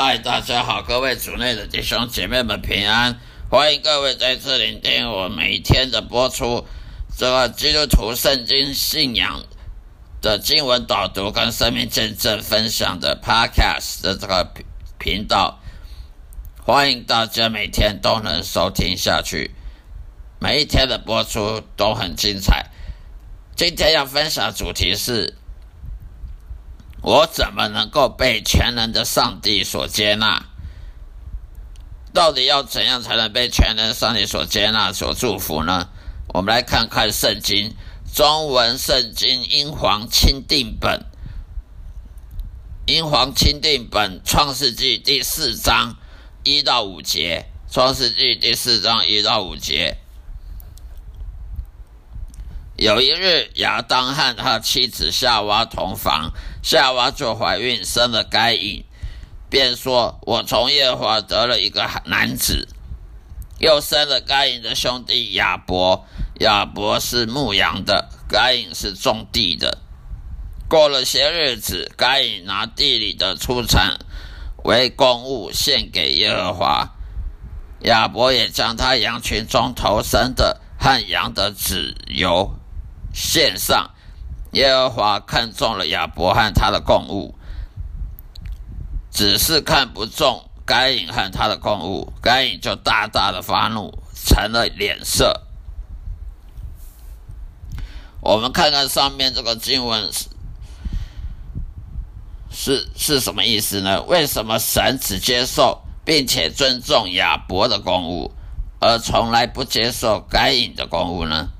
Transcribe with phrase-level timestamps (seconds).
[0.00, 3.18] 嗨，大家好，各位主内的弟兄姐妹们平安，
[3.50, 6.64] 欢迎各位再次聆听我每天的播出
[7.16, 9.42] 这个基督徒圣经信仰
[10.20, 14.52] 的经文导读跟生命见证分享的 Podcast 的这个
[15.00, 15.58] 频道，
[16.64, 19.50] 欢迎大家每天都能收听下去，
[20.38, 22.66] 每一天的播出都很精彩。
[23.56, 25.34] 今天要分享主题是。
[27.08, 30.44] 我怎么能够被全能的上帝所接纳？
[32.12, 35.88] 到底要怎样才能被全能上帝所接纳、所祝福呢？
[36.34, 37.74] 我们来看看圣经
[38.14, 41.06] 中文圣经英皇钦定本，
[42.84, 45.96] 英皇钦定本创世纪第四章
[46.44, 49.96] 一到五节，创世纪第四章一到五节。
[52.76, 56.30] 有一日，亚当和他妻子夏娃同房，
[56.70, 58.84] 夏娃就怀孕，生了该隐，
[59.48, 62.68] 便说：“我从耶和华得了一个男子。”
[63.58, 66.04] 又生了该隐的兄弟亚伯，
[66.40, 69.78] 亚伯是牧羊的，该隐是种地的。
[70.68, 73.96] 过了些日子，该隐拿地里的出产
[74.62, 76.90] 为公物献给耶和华，
[77.80, 82.52] 亚伯也将他羊群中头生的和羊的子由。
[83.14, 83.90] 献上，
[84.52, 87.34] 耶和华看中了亚伯和他的供物，
[89.10, 95.42] 只是看不中该隐和他的供物，该隐就大大的发怒，成了脸色。
[98.20, 100.28] 我们看看上面这个经文是
[102.50, 104.02] 是是什么意思呢？
[104.02, 108.32] 为什么神只接受并且尊重亚伯的公物，
[108.80, 111.50] 而从来不接受该隐的公物呢？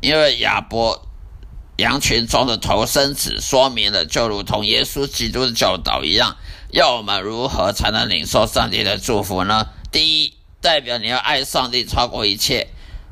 [0.00, 1.07] 因为亚伯
[1.78, 6.36] 羊群中的头生子，说明了就如同耶稣基督的教导一样，
[6.72, 9.68] 要我们如何才能领受上帝的祝福呢？
[9.92, 12.66] 第一，代表你要爱上帝超过一切；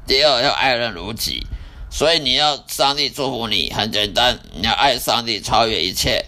[0.04, 1.46] 第二，要爱人如己。
[1.90, 6.26] 所以你要上帝祝福你，很简单，你要爱上帝超越一切，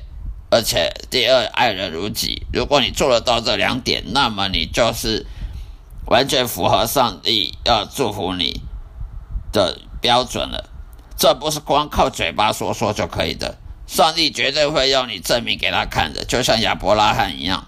[0.48, 2.46] 而且第二，爱人如己。
[2.52, 5.26] 如果你做得到这两点，那么你就是
[6.06, 8.60] 完全符合上帝要祝福你
[9.52, 9.80] 的。
[10.00, 10.67] 标准了，
[11.18, 13.58] 这不是光靠嘴巴说说就可以的。
[13.88, 17.66] 上帝绝对会要你证明给他看的，就像亚伯拉罕一样。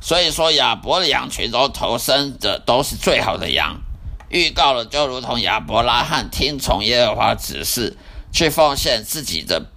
[0.00, 3.80] 所以说，亚伯的羊群中投生的都是最好的羊，
[4.28, 7.96] 预告了就如同亚伯拉罕听从耶和华指示，
[8.30, 9.70] 去奉献自己的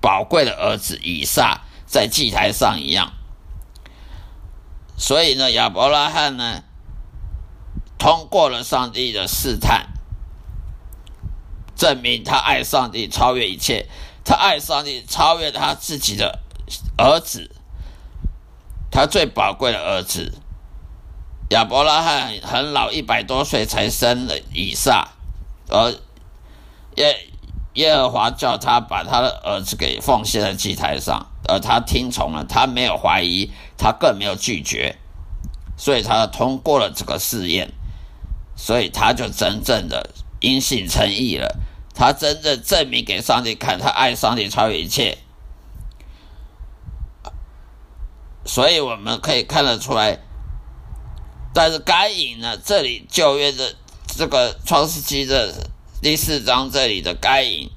[0.00, 3.14] 宝贵的儿子以撒在祭台上一样。
[4.96, 6.62] 所以呢，亚伯拉罕呢，
[7.98, 9.88] 通过了上帝的试探。
[11.82, 13.88] 证明他爱上帝超越一切，
[14.24, 16.38] 他爱上帝超越他自己的
[16.96, 17.50] 儿子，
[18.88, 20.32] 他最宝贵的儿子
[21.50, 25.08] 亚伯拉罕很老一百多岁才生了以撒，
[25.68, 25.92] 而
[26.94, 27.16] 耶
[27.74, 34.96] 耶和华叫他把他的儿子给奉献在祭台上，而他听从了，他没有怀疑，他更没有拒绝，
[35.76, 37.72] 所以他通过了这个试验，
[38.54, 41.58] 所以他就真正的因信称义了。
[41.94, 45.18] 他真正证明给上帝看，他爱上帝超越一切，
[48.44, 50.18] 所以我们可以看得出来。
[51.54, 52.56] 但是该隐呢？
[52.56, 53.74] 这里旧约的
[54.06, 55.70] 这个创世纪的
[56.00, 57.70] 第四章这里的该隐，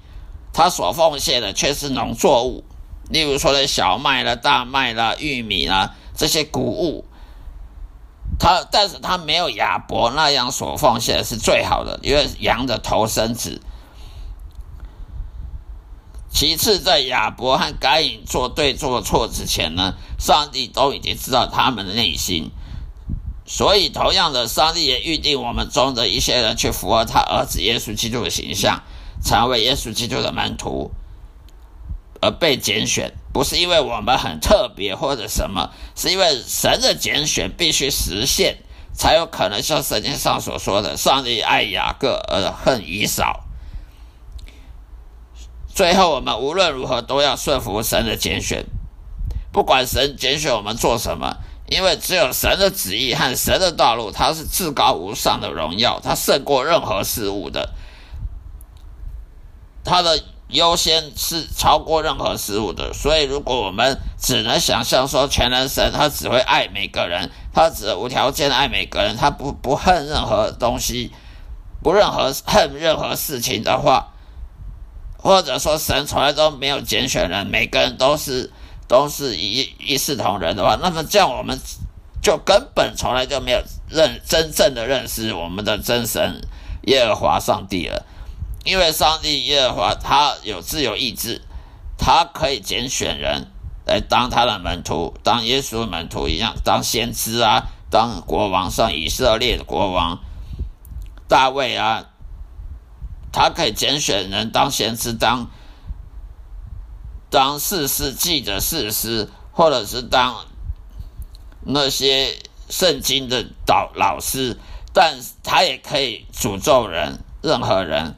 [0.53, 2.63] 他所奉献的却是农作物，
[3.09, 7.05] 例如说的小麦啦、大麦啦、玉米啦这些谷物。
[8.39, 13.61] 他但是他没有亚伯那样所奉献是最好的，因为羊的头生子。
[16.35, 22.51] 其次，在亚伯和该隐做对做错之前呢，上帝都已经知道他们的内心，
[23.45, 28.83] 所以同样的，上帝也预定我们中的一些人去符合他儿子耶稣基督的形象，
[29.23, 30.91] 成为耶稣基督的门徒，
[32.21, 38.57] 而被拣选，不是因为我们很特别或者什么，是因为神的拣选必须实现，
[38.93, 43.44] 才有可能像圣经上所说的，上帝爱雅各而恨以扫。
[45.75, 48.65] 最后，我们无论如何都要顺服神的拣选，
[49.51, 51.35] 不管神拣选我们做什么，
[51.67, 57.71] 因为只有神的旨意和神的道路，它是至高无上的荣耀，它胜过任何事物的，
[59.83, 62.93] 它的优先是超过任何事物的。
[62.93, 71.11] 所以，如果我们只能想象说全能神他只会爱每个人，他只无条件爱每个人，他不不恨任何东西，
[71.83, 74.13] 不任何恨任何事情的话。
[75.25, 78.51] 或者说，神从来都没有拣选人，每个人都是
[78.87, 81.59] 都是一一视同仁的话，那么这样我们
[82.21, 86.41] 就根本从来就没有认真正的认识我们的真神
[86.83, 88.05] 耶和华上帝了。
[88.65, 91.41] 因为上帝耶和华他有自由意志，
[91.97, 93.47] 他可以拣选人
[93.87, 100.19] 来当他的门徒，当耶稣的门徒一样，当先知啊，当国王，像以色列的国王
[101.27, 102.05] 大卫啊，
[103.35, 105.47] 他可以拣选人当贤师，当。
[107.29, 110.45] 当四世纪的事师，或者是当
[111.65, 112.37] 那些
[112.69, 114.57] 圣经的导老师，
[114.93, 118.15] 但他也可以诅咒人，任何人，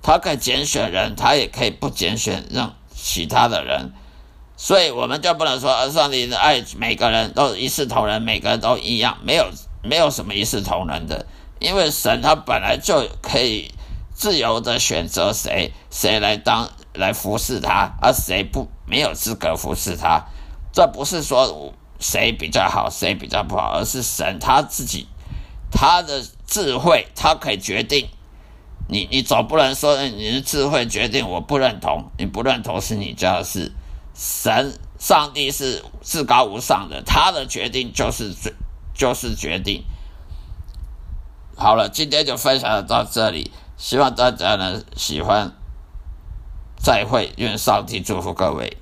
[0.00, 3.90] 他可以拣选人，他也可以不拣选任其他的人，
[4.56, 9.50] 所以我们就不能说上帝的爱每个人都一视同仁，每个人都一样，没有
[9.82, 11.26] 没有什么一视同仁的，
[11.58, 13.72] 因为神他本来就可以
[14.16, 16.70] 自由的选择谁谁来当。
[16.98, 20.24] 来服侍他，而谁不没有资格服侍他？
[20.72, 25.06] 这不是说谁比较好，谁比较不好，而是神他自己
[25.70, 28.08] 他的智慧，他可以决定。
[28.88, 33.72] 你你总不能说你的智慧决定我不认同，你不认同是你家的事。
[34.14, 38.54] 神上帝是至高无上的，他的决定就是最
[38.94, 39.84] 就是决定。
[41.54, 45.52] 好了，今天就分享到这里，希望大家能喜欢。
[46.78, 48.76] 再会，愿上帝祝福各位。